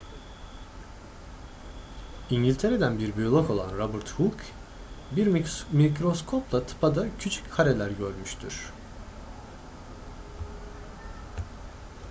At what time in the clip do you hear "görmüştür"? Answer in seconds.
7.89-8.73